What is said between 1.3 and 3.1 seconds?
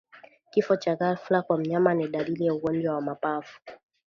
kwa mnyama ni dalili ya ugonjwa wa